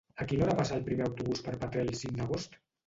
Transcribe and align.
A 0.23 0.25
quina 0.31 0.45
hora 0.45 0.55
passa 0.61 0.75
el 0.79 0.87
primer 0.89 1.07
autobús 1.09 1.47
per 1.51 1.57
Petrer 1.67 1.87
el 1.89 1.97
cinc 2.05 2.21
d'agost? 2.23 2.63